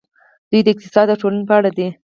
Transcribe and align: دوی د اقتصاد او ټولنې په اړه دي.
دوی 0.49 0.61
د 0.63 0.67
اقتصاد 0.73 1.07
او 1.11 1.19
ټولنې 1.21 1.45
په 1.49 1.53
اړه 1.59 1.71
دي. 1.77 1.87